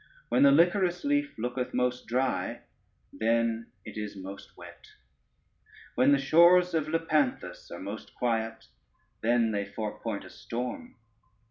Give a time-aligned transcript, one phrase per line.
[0.29, 2.61] When the liquorice leaf looketh most dry,
[3.13, 4.87] then it is most wet:
[5.93, 8.65] when the shores of Lepanthus are most quiet,
[9.21, 10.95] then they forepoint a storm.